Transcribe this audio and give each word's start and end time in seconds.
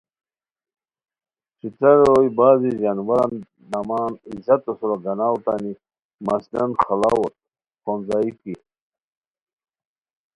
ݯھترارو 1.59 2.05
روئے 2.09 2.29
بعض 2.37 2.59
ژانوارن 2.81 3.37
نامان 3.71 4.11
عزتو 4.29 4.71
سورا 4.79 4.97
گاناؤ 5.03 5.33
اوتانی 5.35 5.73
مثلاً 6.27 6.65
خڑاؤت 6.83 7.33
خونځائیکی 7.81 8.53